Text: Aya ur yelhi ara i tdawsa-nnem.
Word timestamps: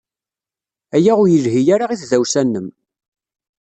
Aya 0.95 1.11
ur 1.21 1.27
yelhi 1.31 1.63
ara 1.75 1.85
i 1.93 1.97
tdawsa-nnem. 2.01 2.67